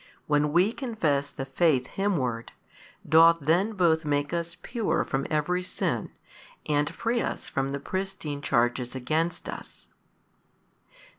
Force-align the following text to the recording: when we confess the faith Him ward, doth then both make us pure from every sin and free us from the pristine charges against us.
when 0.25 0.51
we 0.51 0.73
confess 0.73 1.29
the 1.29 1.45
faith 1.45 1.85
Him 1.85 2.17
ward, 2.17 2.53
doth 3.07 3.37
then 3.39 3.73
both 3.73 4.03
make 4.03 4.33
us 4.33 4.57
pure 4.63 5.03
from 5.05 5.27
every 5.29 5.61
sin 5.61 6.09
and 6.67 6.89
free 6.91 7.21
us 7.21 7.47
from 7.47 7.71
the 7.71 7.79
pristine 7.79 8.41
charges 8.41 8.95
against 8.95 9.47
us. 9.47 9.89